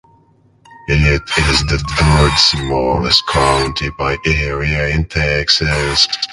[0.87, 6.07] It is the third smallest county by area in Texas.